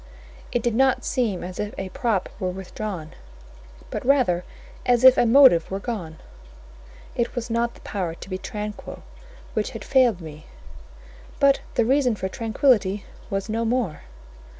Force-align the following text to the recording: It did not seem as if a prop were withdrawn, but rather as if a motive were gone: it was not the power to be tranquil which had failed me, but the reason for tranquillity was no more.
It 0.51 0.63
did 0.63 0.73
not 0.73 1.05
seem 1.05 1.43
as 1.43 1.59
if 1.59 1.75
a 1.77 1.89
prop 1.89 2.27
were 2.39 2.49
withdrawn, 2.49 3.13
but 3.91 4.03
rather 4.03 4.43
as 4.83 5.03
if 5.03 5.15
a 5.15 5.27
motive 5.27 5.69
were 5.69 5.79
gone: 5.79 6.17
it 7.13 7.35
was 7.35 7.51
not 7.51 7.75
the 7.75 7.81
power 7.81 8.15
to 8.15 8.29
be 8.31 8.39
tranquil 8.39 9.03
which 9.53 9.69
had 9.77 9.85
failed 9.85 10.19
me, 10.19 10.47
but 11.39 11.59
the 11.75 11.85
reason 11.85 12.15
for 12.15 12.29
tranquillity 12.29 13.05
was 13.29 13.47
no 13.47 13.63
more. 13.63 14.01